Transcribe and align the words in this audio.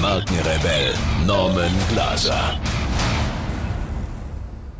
Markenrebell 0.00 0.94
Norman 1.26 1.72
Glaser. 1.90 2.58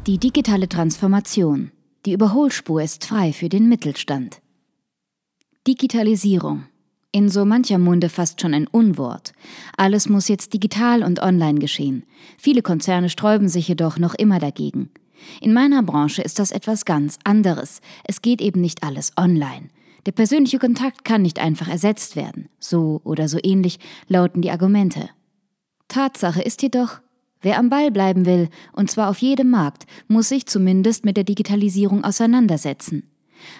Die 0.07 0.17
digitale 0.17 0.67
Transformation. 0.67 1.73
Die 2.07 2.13
Überholspur 2.13 2.81
ist 2.81 3.05
frei 3.05 3.35
für 3.35 3.51
den 3.51 3.69
Mittelstand. 3.69 4.41
Digitalisierung. 5.67 6.65
In 7.13 7.29
so 7.29 7.45
mancher 7.45 7.77
Munde 7.77 8.09
fast 8.09 8.41
schon 8.41 8.55
ein 8.55 8.67
Unwort. 8.67 9.33
Alles 9.77 10.09
muss 10.09 10.29
jetzt 10.29 10.55
digital 10.55 11.03
und 11.03 11.21
online 11.21 11.59
geschehen. 11.59 12.05
Viele 12.39 12.63
Konzerne 12.63 13.11
sträuben 13.11 13.51
sich 13.51 13.69
jedoch 13.69 13.99
noch 13.99 14.15
immer 14.15 14.39
dagegen. 14.39 14.91
In 15.43 15.53
meiner 15.53 15.83
Branche 15.83 16.23
ist 16.23 16.39
das 16.39 16.51
etwas 16.51 16.87
ganz 16.87 17.19
anderes. 17.25 17.83
Es 18.05 18.23
geht 18.23 18.41
eben 18.41 18.63
nicht 18.63 18.83
alles 18.83 19.13
online. 19.19 19.69
Der 20.07 20.13
persönliche 20.13 20.59
Kontakt 20.59 21.05
kann 21.05 21.23
nicht 21.23 21.39
einfach 21.39 21.69
ersetzt 21.69 22.17
werden. 22.17 22.49
So 22.59 23.01
oder 23.05 23.29
so 23.29 23.39
ähnlich 23.43 23.79
lauten 24.09 24.43
die 24.43 24.51
Argumente. 24.51 25.11
Tatsache 25.89 26.41
ist 26.43 26.63
jedoch, 26.63 27.01
wer 27.43 27.59
am 27.59 27.69
Ball 27.69 27.91
bleiben 27.91 28.25
will, 28.25 28.49
und 28.73 28.91
zwar 28.91 29.11
auf 29.11 29.19
jedem 29.19 29.51
Markt, 29.51 29.87
muss 30.09 30.29
sich 30.29 30.47
zumindest 30.47 31.05
mit 31.05 31.17
der 31.17 31.25
Digitalisierung 31.25 32.05
auseinandersetzen. 32.05 33.11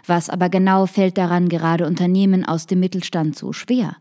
Was 0.07 0.29
aber 0.31 0.49
genau 0.49 0.87
fällt 0.87 1.19
daran 1.19 1.49
gerade 1.49 1.87
Unternehmen 1.87 2.45
aus 2.45 2.67
dem 2.67 2.81
Mittelstand 2.81 3.37
so 3.37 3.53
schwer? 3.53 3.97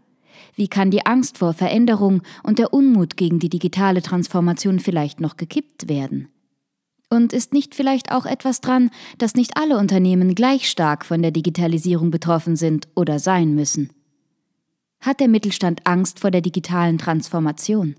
Wie 0.56 0.68
kann 0.68 0.92
die 0.92 1.06
Angst 1.06 1.38
vor 1.38 1.54
Veränderung 1.54 2.22
und 2.44 2.60
der 2.60 2.74
Unmut 2.74 3.18
gegen 3.18 3.40
die 3.40 3.50
digitale 3.50 4.02
Transformation 4.02 4.80
vielleicht 4.80 5.20
noch 5.20 5.38
gekippt 5.38 5.90
werden? 5.90 6.30
Und 7.10 7.34
ist 7.34 7.54
nicht 7.54 7.74
vielleicht 7.74 8.12
auch 8.12 8.26
etwas 8.26 8.62
dran, 8.62 8.92
dass 9.18 9.34
nicht 9.34 9.58
alle 9.58 9.78
Unternehmen 9.78 10.36
gleich 10.36 10.70
stark 10.70 11.06
von 11.06 11.22
der 11.22 11.32
Digitalisierung 11.32 12.12
betroffen 12.12 12.56
sind 12.56 12.88
oder 12.96 13.18
sein 13.18 13.56
müssen? 13.56 13.90
Hat 15.02 15.20
der 15.20 15.28
Mittelstand 15.28 15.88
Angst 15.88 16.20
vor 16.20 16.30
der 16.30 16.42
digitalen 16.42 16.98
Transformation? 17.00 17.96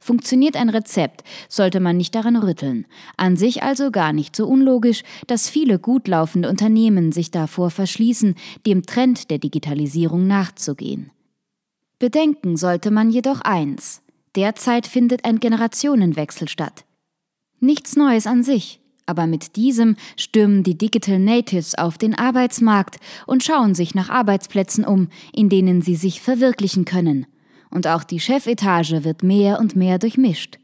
Funktioniert 0.00 0.56
ein 0.56 0.68
Rezept, 0.68 1.24
sollte 1.48 1.80
man 1.80 1.96
nicht 1.96 2.14
daran 2.14 2.36
rütteln. 2.36 2.86
An 3.16 3.36
sich 3.36 3.62
also 3.62 3.90
gar 3.90 4.12
nicht 4.12 4.36
so 4.36 4.46
unlogisch, 4.46 5.02
dass 5.26 5.50
viele 5.50 5.78
gut 5.78 6.08
laufende 6.08 6.48
Unternehmen 6.48 7.10
sich 7.12 7.30
davor 7.30 7.70
verschließen, 7.70 8.34
dem 8.66 8.84
Trend 8.84 9.30
der 9.30 9.38
Digitalisierung 9.38 10.26
nachzugehen. 10.26 11.10
Bedenken 11.98 12.56
sollte 12.56 12.90
man 12.90 13.10
jedoch 13.10 13.40
eins. 13.40 14.02
Derzeit 14.36 14.86
findet 14.86 15.24
ein 15.24 15.40
Generationenwechsel 15.40 16.48
statt. 16.48 16.84
Nichts 17.60 17.96
Neues 17.96 18.26
an 18.26 18.42
sich, 18.42 18.80
aber 19.04 19.26
mit 19.26 19.56
diesem 19.56 19.96
stürmen 20.16 20.62
die 20.62 20.78
Digital 20.78 21.18
Natives 21.18 21.76
auf 21.76 21.98
den 21.98 22.14
Arbeitsmarkt 22.14 22.98
und 23.26 23.42
schauen 23.42 23.74
sich 23.74 23.94
nach 23.94 24.10
Arbeitsplätzen 24.10 24.84
um, 24.84 25.08
in 25.32 25.48
denen 25.48 25.82
sie 25.82 25.96
sich 25.96 26.20
verwirklichen 26.20 26.84
können. 26.84 27.26
Und 27.70 27.86
auch 27.86 28.04
die 28.04 28.20
Chefetage 28.20 29.02
wird 29.02 29.22
mehr 29.22 29.58
und 29.58 29.74
mehr 29.74 29.98
durchmischt. 29.98 30.58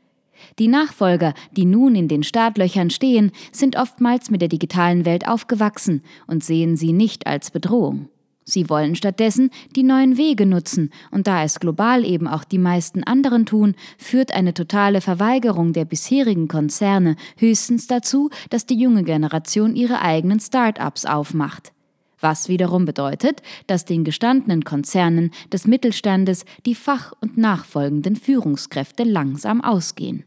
Die 0.58 0.68
Nachfolger, 0.68 1.34
die 1.52 1.64
nun 1.64 1.94
in 1.94 2.06
den 2.06 2.22
Startlöchern 2.22 2.90
stehen, 2.90 3.32
sind 3.50 3.76
oftmals 3.76 4.30
mit 4.30 4.40
der 4.40 4.48
digitalen 4.48 5.04
Welt 5.04 5.26
aufgewachsen 5.26 6.02
und 6.26 6.44
sehen 6.44 6.76
sie 6.76 6.92
nicht 6.92 7.26
als 7.26 7.50
Bedrohung. 7.50 8.08
Sie 8.44 8.68
wollen 8.68 8.94
stattdessen 8.94 9.50
die 9.74 9.82
neuen 9.82 10.18
Wege 10.18 10.44
nutzen, 10.44 10.90
und 11.10 11.26
da 11.26 11.44
es 11.44 11.60
global 11.60 12.04
eben 12.04 12.28
auch 12.28 12.44
die 12.44 12.58
meisten 12.58 13.02
anderen 13.02 13.46
tun, 13.46 13.74
führt 13.96 14.32
eine 14.32 14.52
totale 14.52 15.00
Verweigerung 15.00 15.72
der 15.72 15.86
bisherigen 15.86 16.46
Konzerne 16.46 17.16
höchstens 17.38 17.86
dazu, 17.86 18.28
dass 18.50 18.66
die 18.66 18.78
junge 18.78 19.02
Generation 19.02 19.74
ihre 19.74 20.02
eigenen 20.02 20.40
Start-ups 20.40 21.06
aufmacht. 21.06 21.72
Was 22.20 22.48
wiederum 22.48 22.84
bedeutet, 22.84 23.42
dass 23.66 23.86
den 23.86 24.04
gestandenen 24.04 24.64
Konzernen 24.64 25.30
des 25.52 25.66
Mittelstandes 25.66 26.44
die 26.64 26.74
fach- 26.74 27.12
und 27.20 27.38
nachfolgenden 27.38 28.16
Führungskräfte 28.16 29.04
langsam 29.04 29.62
ausgehen. 29.62 30.24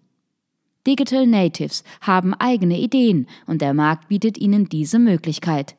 Digital 0.85 1.27
Natives 1.27 1.83
haben 2.01 2.33
eigene 2.33 2.79
Ideen 2.79 3.27
und 3.45 3.61
der 3.61 3.73
Markt 3.73 4.07
bietet 4.07 4.37
ihnen 4.37 4.69
diese 4.69 4.99
Möglichkeit. 4.99 5.75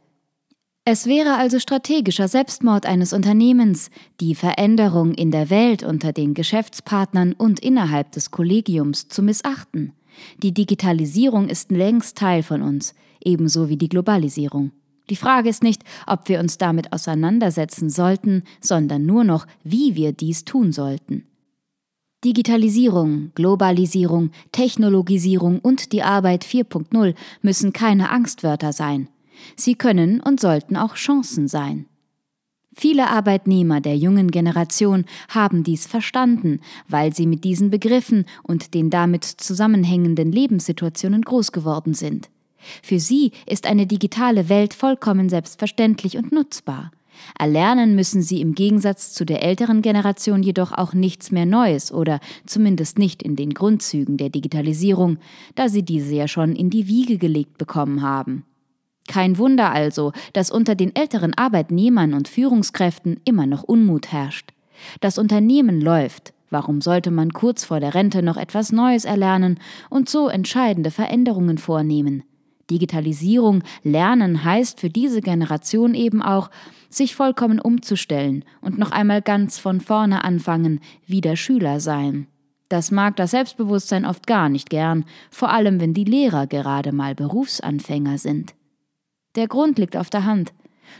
Es 0.90 1.04
wäre 1.04 1.36
also 1.36 1.58
strategischer 1.58 2.28
Selbstmord 2.28 2.86
eines 2.86 3.12
Unternehmens, 3.12 3.90
die 4.22 4.34
Veränderung 4.34 5.12
in 5.12 5.30
der 5.30 5.50
Welt 5.50 5.82
unter 5.82 6.14
den 6.14 6.32
Geschäftspartnern 6.32 7.34
und 7.34 7.60
innerhalb 7.60 8.12
des 8.12 8.30
Kollegiums 8.30 9.06
zu 9.06 9.22
missachten. 9.22 9.92
Die 10.42 10.54
Digitalisierung 10.54 11.50
ist 11.50 11.70
längst 11.70 12.16
Teil 12.16 12.42
von 12.42 12.62
uns, 12.62 12.94
ebenso 13.22 13.68
wie 13.68 13.76
die 13.76 13.90
Globalisierung. 13.90 14.72
Die 15.10 15.16
Frage 15.16 15.50
ist 15.50 15.62
nicht, 15.62 15.82
ob 16.06 16.26
wir 16.30 16.40
uns 16.40 16.56
damit 16.56 16.90
auseinandersetzen 16.94 17.90
sollten, 17.90 18.44
sondern 18.62 19.04
nur 19.04 19.24
noch, 19.24 19.46
wie 19.64 19.94
wir 19.94 20.12
dies 20.12 20.46
tun 20.46 20.72
sollten. 20.72 21.26
Digitalisierung, 22.24 23.32
Globalisierung, 23.34 24.30
Technologisierung 24.52 25.58
und 25.58 25.92
die 25.92 26.02
Arbeit 26.02 26.46
4.0 26.46 27.14
müssen 27.42 27.74
keine 27.74 28.08
Angstwörter 28.10 28.72
sein. 28.72 29.08
Sie 29.56 29.74
können 29.74 30.20
und 30.20 30.40
sollten 30.40 30.76
auch 30.76 30.94
Chancen 30.94 31.48
sein. 31.48 31.86
Viele 32.80 33.08
Arbeitnehmer 33.10 33.80
der 33.80 33.96
jungen 33.96 34.30
Generation 34.30 35.04
haben 35.28 35.64
dies 35.64 35.88
verstanden, 35.88 36.60
weil 36.86 37.12
sie 37.12 37.26
mit 37.26 37.42
diesen 37.42 37.70
Begriffen 37.70 38.24
und 38.44 38.72
den 38.72 38.88
damit 38.88 39.24
zusammenhängenden 39.24 40.30
Lebenssituationen 40.30 41.22
groß 41.22 41.50
geworden 41.50 41.94
sind. 41.94 42.30
Für 42.82 43.00
sie 43.00 43.32
ist 43.46 43.66
eine 43.66 43.88
digitale 43.88 44.48
Welt 44.48 44.74
vollkommen 44.74 45.28
selbstverständlich 45.28 46.16
und 46.16 46.30
nutzbar. 46.30 46.92
Erlernen 47.36 47.96
müssen 47.96 48.22
sie 48.22 48.40
im 48.40 48.54
Gegensatz 48.54 49.12
zu 49.12 49.24
der 49.24 49.42
älteren 49.42 49.82
Generation 49.82 50.44
jedoch 50.44 50.70
auch 50.72 50.94
nichts 50.94 51.32
mehr 51.32 51.46
Neues 51.46 51.90
oder 51.90 52.20
zumindest 52.46 52.98
nicht 52.98 53.24
in 53.24 53.34
den 53.34 53.54
Grundzügen 53.54 54.16
der 54.18 54.28
Digitalisierung, 54.28 55.18
da 55.56 55.68
sie 55.68 55.82
diese 55.82 56.14
ja 56.14 56.28
schon 56.28 56.54
in 56.54 56.70
die 56.70 56.86
Wiege 56.86 57.18
gelegt 57.18 57.58
bekommen 57.58 58.02
haben. 58.02 58.44
Kein 59.08 59.38
Wunder 59.38 59.72
also, 59.72 60.12
dass 60.34 60.52
unter 60.52 60.76
den 60.76 60.94
älteren 60.94 61.34
Arbeitnehmern 61.34 62.14
und 62.14 62.28
Führungskräften 62.28 63.18
immer 63.24 63.46
noch 63.46 63.64
Unmut 63.64 64.12
herrscht. 64.12 64.50
Das 65.00 65.18
Unternehmen 65.18 65.80
läuft, 65.80 66.34
warum 66.50 66.80
sollte 66.80 67.10
man 67.10 67.32
kurz 67.32 67.64
vor 67.64 67.80
der 67.80 67.94
Rente 67.94 68.22
noch 68.22 68.36
etwas 68.36 68.70
Neues 68.70 69.04
erlernen 69.04 69.58
und 69.90 70.08
so 70.08 70.28
entscheidende 70.28 70.92
Veränderungen 70.92 71.58
vornehmen? 71.58 72.22
Digitalisierung 72.70 73.62
lernen 73.82 74.44
heißt 74.44 74.78
für 74.78 74.90
diese 74.90 75.22
Generation 75.22 75.94
eben 75.94 76.22
auch, 76.22 76.50
sich 76.90 77.16
vollkommen 77.16 77.60
umzustellen 77.60 78.44
und 78.60 78.78
noch 78.78 78.90
einmal 78.90 79.22
ganz 79.22 79.58
von 79.58 79.80
vorne 79.80 80.22
anfangen, 80.22 80.80
wieder 81.06 81.34
Schüler 81.34 81.80
sein. 81.80 82.26
Das 82.68 82.90
mag 82.90 83.16
das 83.16 83.30
Selbstbewusstsein 83.30 84.04
oft 84.04 84.26
gar 84.26 84.50
nicht 84.50 84.68
gern, 84.68 85.06
vor 85.30 85.50
allem 85.50 85.80
wenn 85.80 85.94
die 85.94 86.04
Lehrer 86.04 86.46
gerade 86.46 86.92
mal 86.92 87.14
Berufsanfänger 87.14 88.18
sind. 88.18 88.54
Der 89.38 89.46
Grund 89.46 89.78
liegt 89.78 89.96
auf 89.96 90.10
der 90.10 90.24
Hand. 90.24 90.52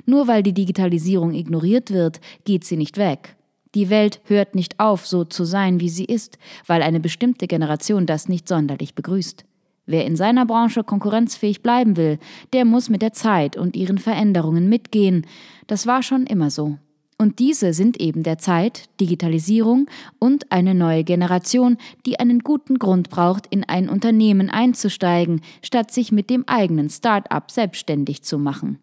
Nur 0.06 0.28
weil 0.28 0.44
die 0.44 0.52
Digitalisierung 0.52 1.34
ignoriert 1.34 1.90
wird, 1.90 2.20
geht 2.44 2.62
sie 2.62 2.76
nicht 2.76 2.96
weg. 2.96 3.34
Die 3.74 3.90
Welt 3.90 4.20
hört 4.26 4.54
nicht 4.54 4.78
auf, 4.78 5.08
so 5.08 5.24
zu 5.24 5.42
sein, 5.42 5.80
wie 5.80 5.88
sie 5.88 6.04
ist, 6.04 6.38
weil 6.64 6.82
eine 6.82 7.00
bestimmte 7.00 7.48
Generation 7.48 8.06
das 8.06 8.28
nicht 8.28 8.46
sonderlich 8.46 8.94
begrüßt. 8.94 9.44
Wer 9.86 10.06
in 10.06 10.14
seiner 10.14 10.46
Branche 10.46 10.84
konkurrenzfähig 10.84 11.64
bleiben 11.64 11.96
will, 11.96 12.20
der 12.52 12.64
muss 12.64 12.88
mit 12.90 13.02
der 13.02 13.12
Zeit 13.12 13.56
und 13.56 13.74
ihren 13.74 13.98
Veränderungen 13.98 14.68
mitgehen. 14.68 15.26
Das 15.66 15.88
war 15.88 16.04
schon 16.04 16.24
immer 16.24 16.50
so. 16.50 16.78
Und 17.20 17.40
diese 17.40 17.72
sind 17.72 18.00
eben 18.00 18.22
der 18.22 18.38
Zeit, 18.38 18.88
Digitalisierung 19.00 19.88
und 20.20 20.52
eine 20.52 20.72
neue 20.72 21.02
Generation, 21.02 21.76
die 22.06 22.20
einen 22.20 22.38
guten 22.40 22.78
Grund 22.78 23.10
braucht, 23.10 23.46
in 23.48 23.64
ein 23.64 23.88
Unternehmen 23.88 24.50
einzusteigen, 24.50 25.40
statt 25.60 25.90
sich 25.90 26.12
mit 26.12 26.30
dem 26.30 26.46
eigenen 26.46 26.88
Start-up 26.88 27.50
selbstständig 27.50 28.22
zu 28.22 28.38
machen. 28.38 28.78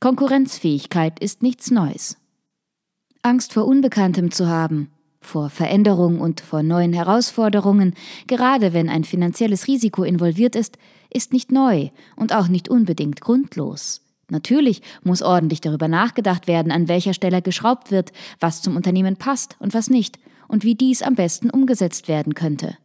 Konkurrenzfähigkeit 0.00 1.18
ist 1.18 1.42
nichts 1.42 1.70
Neues. 1.70 2.18
Angst 3.22 3.54
vor 3.54 3.66
Unbekanntem 3.66 4.30
zu 4.30 4.46
haben, 4.48 4.90
vor 5.22 5.48
Veränderung 5.48 6.20
und 6.20 6.42
vor 6.42 6.62
neuen 6.62 6.92
Herausforderungen, 6.92 7.94
gerade 8.26 8.74
wenn 8.74 8.90
ein 8.90 9.04
finanzielles 9.04 9.66
Risiko 9.66 10.04
involviert 10.04 10.54
ist, 10.54 10.76
ist 11.10 11.32
nicht 11.32 11.50
neu 11.50 11.88
und 12.16 12.34
auch 12.34 12.48
nicht 12.48 12.68
unbedingt 12.68 13.22
grundlos. 13.22 14.05
Natürlich 14.28 14.82
muss 15.04 15.22
ordentlich 15.22 15.60
darüber 15.60 15.88
nachgedacht 15.88 16.46
werden, 16.48 16.72
an 16.72 16.88
welcher 16.88 17.14
Stelle 17.14 17.42
geschraubt 17.42 17.90
wird, 17.90 18.12
was 18.40 18.62
zum 18.62 18.76
Unternehmen 18.76 19.16
passt 19.16 19.56
und 19.60 19.72
was 19.72 19.88
nicht, 19.88 20.18
und 20.48 20.64
wie 20.64 20.74
dies 20.74 21.02
am 21.02 21.14
besten 21.14 21.50
umgesetzt 21.50 22.08
werden 22.08 22.34
könnte. 22.34 22.76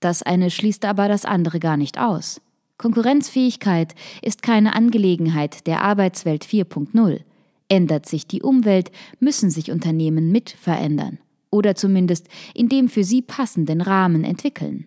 Das 0.00 0.22
eine 0.22 0.50
schließt 0.50 0.84
aber 0.84 1.08
das 1.08 1.24
andere 1.24 1.60
gar 1.60 1.76
nicht 1.76 1.98
aus. 1.98 2.40
Konkurrenzfähigkeit 2.78 3.94
ist 4.20 4.42
keine 4.42 4.74
Angelegenheit 4.74 5.66
der 5.66 5.82
Arbeitswelt 5.82 6.44
4.0. 6.44 7.20
Ändert 7.68 8.06
sich 8.06 8.26
die 8.26 8.42
Umwelt, 8.42 8.90
müssen 9.18 9.50
sich 9.50 9.70
Unternehmen 9.70 10.30
mit 10.30 10.50
verändern 10.50 11.18
oder 11.50 11.74
zumindest 11.74 12.28
in 12.54 12.68
dem 12.68 12.88
für 12.88 13.02
sie 13.02 13.22
passenden 13.22 13.80
Rahmen 13.80 14.24
entwickeln. 14.24 14.86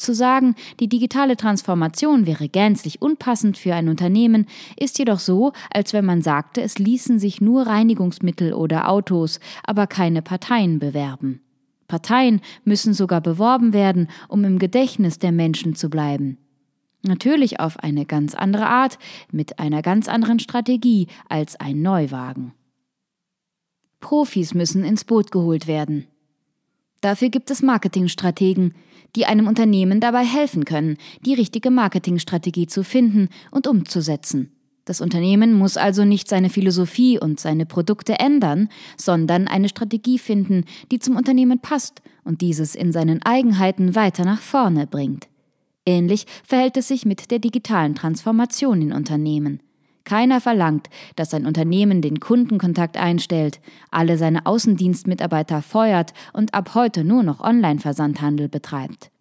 Zu 0.00 0.14
sagen, 0.14 0.54
die 0.80 0.88
digitale 0.88 1.36
Transformation 1.36 2.24
wäre 2.24 2.48
gänzlich 2.48 3.02
unpassend 3.02 3.58
für 3.58 3.74
ein 3.74 3.90
Unternehmen, 3.90 4.46
ist 4.78 4.98
jedoch 4.98 5.18
so, 5.18 5.52
als 5.70 5.92
wenn 5.92 6.06
man 6.06 6.22
sagte, 6.22 6.62
es 6.62 6.78
ließen 6.78 7.18
sich 7.18 7.42
nur 7.42 7.66
Reinigungsmittel 7.66 8.54
oder 8.54 8.88
Autos, 8.88 9.40
aber 9.62 9.86
keine 9.86 10.22
Parteien 10.22 10.78
bewerben. 10.78 11.42
Parteien 11.86 12.40
müssen 12.64 12.94
sogar 12.94 13.20
beworben 13.20 13.74
werden, 13.74 14.08
um 14.28 14.42
im 14.44 14.58
Gedächtnis 14.58 15.18
der 15.18 15.32
Menschen 15.32 15.74
zu 15.74 15.90
bleiben. 15.90 16.38
Natürlich 17.02 17.60
auf 17.60 17.78
eine 17.78 18.06
ganz 18.06 18.34
andere 18.34 18.68
Art, 18.68 18.98
mit 19.30 19.58
einer 19.58 19.82
ganz 19.82 20.08
anderen 20.08 20.38
Strategie 20.38 21.08
als 21.28 21.60
ein 21.60 21.82
Neuwagen. 21.82 22.54
Profis 24.00 24.54
müssen 24.54 24.82
ins 24.82 25.04
Boot 25.04 25.30
geholt 25.30 25.66
werden. 25.66 26.06
Dafür 27.00 27.30
gibt 27.30 27.50
es 27.50 27.62
Marketingstrategen, 27.62 28.74
die 29.16 29.26
einem 29.26 29.48
Unternehmen 29.48 30.00
dabei 30.00 30.24
helfen 30.24 30.64
können, 30.64 30.96
die 31.24 31.34
richtige 31.34 31.70
Marketingstrategie 31.70 32.66
zu 32.66 32.84
finden 32.84 33.28
und 33.50 33.66
umzusetzen. 33.66 34.52
Das 34.84 35.00
Unternehmen 35.00 35.54
muss 35.54 35.76
also 35.76 36.04
nicht 36.04 36.28
seine 36.28 36.50
Philosophie 36.50 37.18
und 37.18 37.38
seine 37.38 37.66
Produkte 37.66 38.18
ändern, 38.18 38.68
sondern 38.96 39.46
eine 39.46 39.68
Strategie 39.68 40.18
finden, 40.18 40.64
die 40.90 40.98
zum 40.98 41.16
Unternehmen 41.16 41.60
passt 41.60 42.02
und 42.24 42.40
dieses 42.40 42.74
in 42.74 42.90
seinen 42.92 43.22
Eigenheiten 43.22 43.94
weiter 43.94 44.24
nach 44.24 44.40
vorne 44.40 44.86
bringt. 44.86 45.28
Ähnlich 45.86 46.26
verhält 46.44 46.76
es 46.76 46.88
sich 46.88 47.06
mit 47.06 47.30
der 47.30 47.38
digitalen 47.38 47.94
Transformation 47.94 48.82
in 48.82 48.92
Unternehmen. 48.92 49.60
Keiner 50.10 50.40
verlangt, 50.40 50.88
dass 51.14 51.32
ein 51.34 51.46
Unternehmen 51.46 52.02
den 52.02 52.18
Kundenkontakt 52.18 52.96
einstellt, 52.96 53.60
alle 53.92 54.18
seine 54.18 54.44
Außendienstmitarbeiter 54.44 55.62
feuert 55.62 56.14
und 56.32 56.52
ab 56.52 56.74
heute 56.74 57.04
nur 57.04 57.22
noch 57.22 57.38
Online-Versandhandel 57.38 58.48
betreibt. 58.48 59.12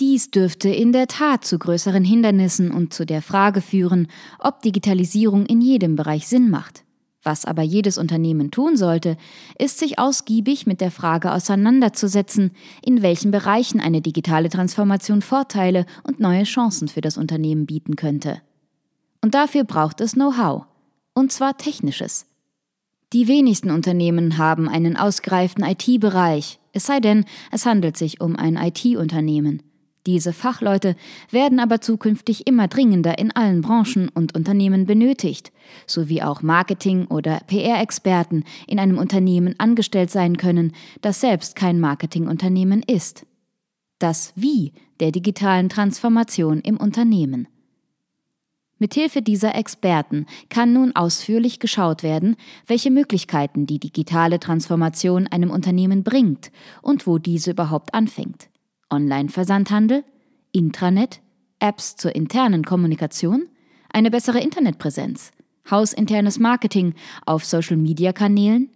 Dies 0.00 0.32
dürfte 0.32 0.68
in 0.68 0.90
der 0.90 1.06
Tat 1.06 1.44
zu 1.44 1.60
größeren 1.60 2.02
Hindernissen 2.02 2.72
und 2.72 2.92
zu 2.92 3.06
der 3.06 3.22
Frage 3.22 3.60
führen, 3.60 4.08
ob 4.40 4.62
Digitalisierung 4.62 5.46
in 5.46 5.60
jedem 5.60 5.94
Bereich 5.94 6.26
Sinn 6.26 6.50
macht. 6.50 6.82
Was 7.22 7.44
aber 7.44 7.62
jedes 7.62 7.96
Unternehmen 7.96 8.50
tun 8.50 8.76
sollte, 8.76 9.16
ist 9.60 9.78
sich 9.78 10.00
ausgiebig 10.00 10.66
mit 10.66 10.80
der 10.80 10.90
Frage 10.90 11.30
auseinanderzusetzen, 11.30 12.50
in 12.82 13.00
welchen 13.02 13.30
Bereichen 13.30 13.78
eine 13.78 14.00
digitale 14.00 14.48
Transformation 14.48 15.22
Vorteile 15.22 15.86
und 16.02 16.18
neue 16.18 16.42
Chancen 16.42 16.88
für 16.88 17.00
das 17.00 17.16
Unternehmen 17.16 17.66
bieten 17.66 17.94
könnte. 17.94 18.42
Und 19.24 19.34
dafür 19.34 19.64
braucht 19.64 20.02
es 20.02 20.12
Know-how, 20.12 20.66
und 21.14 21.32
zwar 21.32 21.56
technisches. 21.56 22.26
Die 23.14 23.26
wenigsten 23.26 23.70
Unternehmen 23.70 24.36
haben 24.36 24.68
einen 24.68 24.98
ausgereiften 24.98 25.64
IT-Bereich, 25.64 26.60
es 26.74 26.84
sei 26.84 27.00
denn, 27.00 27.24
es 27.50 27.64
handelt 27.64 27.96
sich 27.96 28.20
um 28.20 28.36
ein 28.36 28.58
IT-Unternehmen. 28.58 29.62
Diese 30.04 30.34
Fachleute 30.34 30.94
werden 31.30 31.58
aber 31.58 31.80
zukünftig 31.80 32.46
immer 32.46 32.68
dringender 32.68 33.18
in 33.18 33.34
allen 33.34 33.62
Branchen 33.62 34.10
und 34.10 34.36
Unternehmen 34.36 34.84
benötigt, 34.84 35.52
sowie 35.86 36.20
auch 36.20 36.42
Marketing- 36.42 37.06
oder 37.06 37.40
PR-Experten 37.46 38.44
in 38.66 38.78
einem 38.78 38.98
Unternehmen 38.98 39.54
angestellt 39.56 40.10
sein 40.10 40.36
können, 40.36 40.74
das 41.00 41.22
selbst 41.22 41.56
kein 41.56 41.80
Marketingunternehmen 41.80 42.82
ist. 42.82 43.24
Das 43.98 44.34
Wie 44.36 44.74
der 45.00 45.12
digitalen 45.12 45.70
Transformation 45.70 46.60
im 46.60 46.76
Unternehmen. 46.76 47.48
Mithilfe 48.84 49.22
dieser 49.22 49.54
Experten 49.54 50.26
kann 50.50 50.74
nun 50.74 50.94
ausführlich 50.94 51.58
geschaut 51.58 52.02
werden, 52.02 52.36
welche 52.66 52.90
Möglichkeiten 52.90 53.64
die 53.64 53.78
digitale 53.78 54.38
Transformation 54.38 55.26
einem 55.26 55.48
Unternehmen 55.48 56.02
bringt 56.02 56.52
und 56.82 57.06
wo 57.06 57.16
diese 57.16 57.52
überhaupt 57.52 57.94
anfängt. 57.94 58.50
Online-Versandhandel, 58.90 60.04
Intranet, 60.52 61.22
Apps 61.60 61.96
zur 61.96 62.14
internen 62.14 62.62
Kommunikation, 62.62 63.48
eine 63.90 64.10
bessere 64.10 64.40
Internetpräsenz, 64.40 65.32
hausinternes 65.70 66.38
Marketing 66.38 66.92
auf 67.24 67.46
Social-Media-Kanälen, 67.46 68.68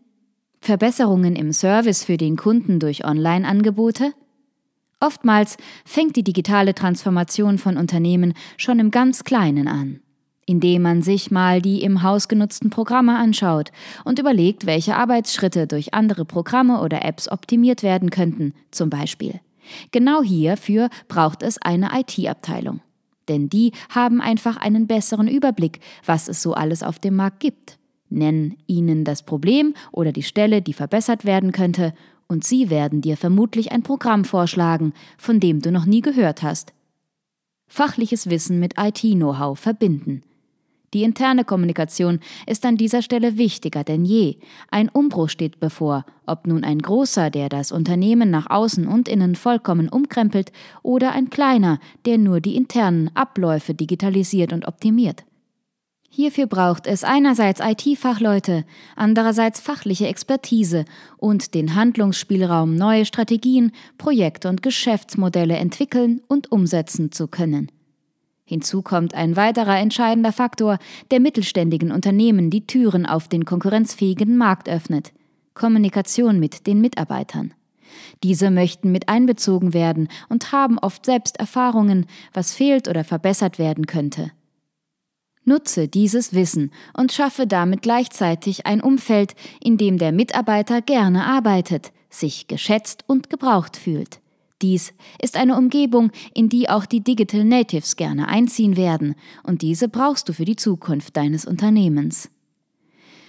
Verbesserungen 0.62 1.36
im 1.36 1.52
Service 1.52 2.02
für 2.02 2.16
den 2.16 2.36
Kunden 2.36 2.80
durch 2.80 3.04
Online-Angebote? 3.04 4.14
Oftmals 5.00 5.56
fängt 5.84 6.16
die 6.16 6.24
digitale 6.24 6.74
Transformation 6.74 7.58
von 7.58 7.76
Unternehmen 7.76 8.34
schon 8.56 8.80
im 8.80 8.90
ganz 8.90 9.22
Kleinen 9.22 9.68
an, 9.68 10.00
indem 10.44 10.82
man 10.82 11.02
sich 11.02 11.30
mal 11.30 11.62
die 11.62 11.82
im 11.82 12.02
Haus 12.02 12.26
genutzten 12.26 12.70
Programme 12.70 13.16
anschaut 13.16 13.70
und 14.04 14.18
überlegt, 14.18 14.66
welche 14.66 14.96
Arbeitsschritte 14.96 15.68
durch 15.68 15.94
andere 15.94 16.24
Programme 16.24 16.80
oder 16.80 17.04
Apps 17.04 17.30
optimiert 17.30 17.84
werden 17.84 18.10
könnten, 18.10 18.54
zum 18.72 18.90
Beispiel. 18.90 19.40
Genau 19.92 20.22
hierfür 20.22 20.88
braucht 21.06 21.42
es 21.42 21.58
eine 21.62 21.90
IT-Abteilung. 21.94 22.80
Denn 23.28 23.48
die 23.48 23.72
haben 23.90 24.20
einfach 24.20 24.56
einen 24.56 24.86
besseren 24.86 25.28
Überblick, 25.28 25.80
was 26.04 26.28
es 26.28 26.42
so 26.42 26.54
alles 26.54 26.82
auf 26.82 26.98
dem 26.98 27.14
Markt 27.14 27.40
gibt. 27.40 27.78
Nenn 28.08 28.56
ihnen 28.66 29.04
das 29.04 29.22
Problem 29.22 29.74
oder 29.92 30.12
die 30.12 30.22
Stelle, 30.22 30.62
die 30.62 30.72
verbessert 30.72 31.26
werden 31.26 31.52
könnte, 31.52 31.92
und 32.28 32.44
sie 32.44 32.70
werden 32.70 33.00
dir 33.00 33.16
vermutlich 33.16 33.72
ein 33.72 33.82
Programm 33.82 34.24
vorschlagen, 34.24 34.92
von 35.16 35.40
dem 35.40 35.60
du 35.60 35.72
noch 35.72 35.86
nie 35.86 36.02
gehört 36.02 36.42
hast. 36.42 36.72
Fachliches 37.66 38.30
Wissen 38.30 38.60
mit 38.60 38.74
IT-Know-how 38.78 39.58
verbinden. 39.58 40.22
Die 40.94 41.02
interne 41.02 41.44
Kommunikation 41.44 42.20
ist 42.46 42.64
an 42.64 42.78
dieser 42.78 43.02
Stelle 43.02 43.36
wichtiger 43.36 43.84
denn 43.84 44.06
je. 44.06 44.36
Ein 44.70 44.88
Umbruch 44.88 45.28
steht 45.28 45.60
bevor, 45.60 46.06
ob 46.26 46.46
nun 46.46 46.64
ein 46.64 46.78
großer, 46.78 47.28
der 47.28 47.50
das 47.50 47.72
Unternehmen 47.72 48.30
nach 48.30 48.48
außen 48.48 48.86
und 48.86 49.06
innen 49.06 49.34
vollkommen 49.34 49.90
umkrempelt, 49.90 50.50
oder 50.82 51.12
ein 51.12 51.28
kleiner, 51.28 51.78
der 52.06 52.16
nur 52.16 52.40
die 52.40 52.56
internen 52.56 53.10
Abläufe 53.14 53.74
digitalisiert 53.74 54.54
und 54.54 54.66
optimiert. 54.66 55.24
Hierfür 56.10 56.46
braucht 56.46 56.86
es 56.86 57.04
einerseits 57.04 57.60
IT-Fachleute, 57.60 58.64
andererseits 58.96 59.60
fachliche 59.60 60.08
Expertise 60.08 60.84
und 61.16 61.54
den 61.54 61.74
Handlungsspielraum, 61.74 62.74
neue 62.74 63.04
Strategien, 63.04 63.72
Projekte 63.98 64.48
und 64.48 64.62
Geschäftsmodelle 64.62 65.56
entwickeln 65.56 66.22
und 66.26 66.50
umsetzen 66.50 67.12
zu 67.12 67.28
können. 67.28 67.70
Hinzu 68.44 68.80
kommt 68.80 69.14
ein 69.14 69.36
weiterer 69.36 69.78
entscheidender 69.78 70.32
Faktor, 70.32 70.78
der 71.10 71.20
mittelständigen 71.20 71.92
Unternehmen 71.92 72.48
die 72.48 72.66
Türen 72.66 73.04
auf 73.04 73.28
den 73.28 73.44
konkurrenzfähigen 73.44 74.36
Markt 74.36 74.68
öffnet 74.68 75.12
Kommunikation 75.58 76.38
mit 76.38 76.66
den 76.66 76.80
Mitarbeitern. 76.80 77.52
Diese 78.22 78.50
möchten 78.50 78.92
mit 78.92 79.08
einbezogen 79.08 79.74
werden 79.74 80.08
und 80.28 80.52
haben 80.52 80.78
oft 80.78 81.04
selbst 81.04 81.38
Erfahrungen, 81.38 82.06
was 82.32 82.54
fehlt 82.54 82.88
oder 82.88 83.04
verbessert 83.04 83.58
werden 83.58 83.86
könnte. 83.86 84.30
Nutze 85.48 85.88
dieses 85.88 86.32
Wissen 86.32 86.70
und 86.94 87.10
schaffe 87.10 87.48
damit 87.48 87.82
gleichzeitig 87.82 88.66
ein 88.66 88.80
Umfeld, 88.80 89.34
in 89.60 89.76
dem 89.76 89.98
der 89.98 90.12
Mitarbeiter 90.12 90.80
gerne 90.80 91.24
arbeitet, 91.24 91.92
sich 92.10 92.46
geschätzt 92.46 93.02
und 93.08 93.30
gebraucht 93.30 93.76
fühlt. 93.76 94.20
Dies 94.62 94.92
ist 95.22 95.36
eine 95.36 95.56
Umgebung, 95.56 96.10
in 96.34 96.48
die 96.48 96.68
auch 96.68 96.84
die 96.84 97.00
Digital 97.00 97.44
Natives 97.44 97.96
gerne 97.96 98.28
einziehen 98.28 98.76
werden, 98.76 99.14
und 99.42 99.62
diese 99.62 99.88
brauchst 99.88 100.28
du 100.28 100.32
für 100.32 100.44
die 100.44 100.56
Zukunft 100.56 101.16
deines 101.16 101.44
Unternehmens. 101.44 102.30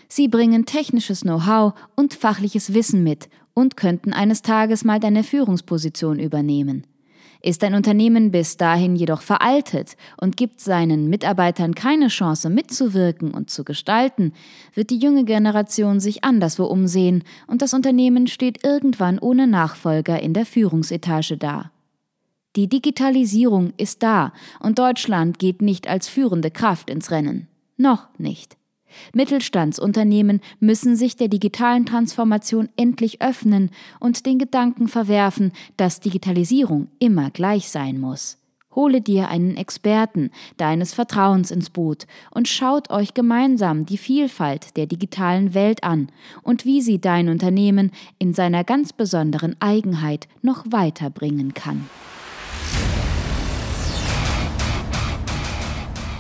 Sie 0.08 0.28
bringen 0.28 0.66
technisches 0.66 1.22
Know-how 1.22 1.74
und 1.96 2.16
fachliches 2.16 2.74
Wissen 2.74 3.04
mit 3.04 3.30
und 3.54 3.78
könnten 3.78 4.12
eines 4.12 4.42
Tages 4.42 4.84
mal 4.84 5.00
deine 5.00 5.24
Führungsposition 5.24 6.18
übernehmen. 6.18 6.88
Ist 7.42 7.64
ein 7.64 7.74
Unternehmen 7.74 8.32
bis 8.32 8.58
dahin 8.58 8.98
jedoch 8.98 9.22
veraltet 9.22 9.96
und 10.20 10.36
gibt 10.36 10.60
seinen 10.60 11.10
Mitarbeitern 11.10 11.74
keine 11.74 12.10
Chance 12.10 12.50
mitzuwirken 12.50 13.32
und 13.32 13.50
zu 13.50 13.64
gestalten, 13.64 14.34
wird 14.74 14.90
die 14.90 14.98
junge 14.98 15.24
Generation 15.24 16.02
sich 16.02 16.26
anderswo 16.26 16.66
umsehen 16.66 17.24
und 17.48 17.62
das 17.62 17.74
Unternehmen 17.74 18.28
steht 18.28 18.66
irgendwann 18.66 19.20
ohne 19.20 19.48
Nachfolger 19.48 20.22
in 20.22 20.34
der 20.34 20.46
Führungsetage 20.46 21.38
da. 21.38 21.72
Die 22.58 22.68
Digitalisierung 22.68 23.72
ist 23.78 24.04
da 24.04 24.34
und 24.60 24.78
Deutschland 24.78 25.40
geht 25.40 25.62
nicht 25.62 25.88
als 25.88 26.10
führende 26.10 26.52
Kraft 26.52 26.90
ins 26.90 27.10
Rennen. 27.10 27.48
Noch 27.78 28.10
nicht. 28.18 28.59
Mittelstandsunternehmen 29.14 30.42
müssen 30.60 30.96
sich 30.96 31.16
der 31.16 31.28
digitalen 31.28 31.86
Transformation 31.86 32.70
endlich 32.76 33.22
öffnen 33.22 33.72
und 34.00 34.26
den 34.26 34.40
Gedanken 34.40 34.88
verwerfen, 34.88 35.52
dass 35.78 36.00
Digitalisierung 36.00 36.88
immer 37.00 37.30
gleich 37.32 37.70
sein 37.70 38.00
muss. 38.00 38.38
Hole 38.76 39.02
dir 39.02 39.30
einen 39.30 39.58
Experten 39.58 40.30
deines 40.58 40.94
Vertrauens 40.94 41.50
ins 41.50 41.70
Boot 41.72 42.06
und 42.32 42.48
schaut 42.48 42.92
euch 42.92 43.16
gemeinsam 43.16 43.86
die 43.86 43.98
Vielfalt 43.98 44.78
der 44.78 44.86
digitalen 44.86 45.54
Welt 45.54 45.84
an 45.84 46.10
und 46.44 46.66
wie 46.66 46.82
sie 46.82 47.02
dein 47.02 47.30
Unternehmen 47.30 47.92
in 48.20 48.34
seiner 48.34 48.64
ganz 48.64 48.94
besonderen 48.94 49.56
Eigenheit 49.60 50.28
noch 50.44 50.66
weiterbringen 50.70 51.56
kann. 51.56 51.90